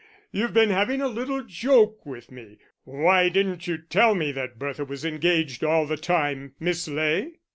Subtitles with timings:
[0.31, 2.57] You've been having a little joke with me.
[2.85, 7.33] Why didn't you tell me that Bertha was engaged all the time, Miss Ley?"